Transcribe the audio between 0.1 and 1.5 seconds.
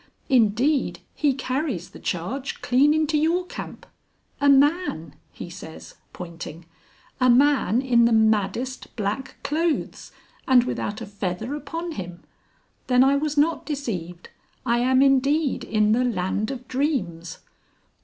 Indeed, he